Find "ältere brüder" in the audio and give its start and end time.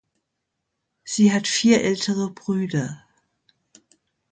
1.83-3.03